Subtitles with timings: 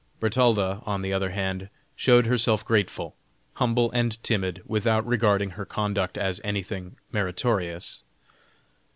[0.19, 3.15] Bertalda, on the other hand, showed herself grateful,
[3.53, 8.01] humble and timid, without regarding her conduct as anything meritorious.